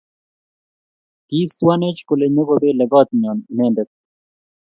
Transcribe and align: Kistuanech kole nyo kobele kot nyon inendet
Kistuanech 1.27 1.99
kole 2.07 2.25
nyo 2.29 2.43
kobele 2.49 2.85
kot 2.91 3.09
nyon 3.21 3.37
inendet 3.51 3.89